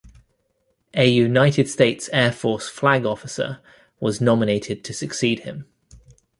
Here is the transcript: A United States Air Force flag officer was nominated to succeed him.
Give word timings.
A 0.95 1.07
United 1.07 1.69
States 1.69 2.09
Air 2.11 2.31
Force 2.31 2.67
flag 2.67 3.05
officer 3.05 3.59
was 3.99 4.19
nominated 4.19 4.83
to 4.85 4.93
succeed 4.95 5.41
him. 5.41 5.67